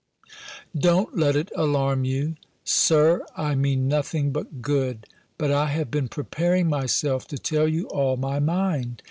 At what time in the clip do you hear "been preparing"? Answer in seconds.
5.91-6.67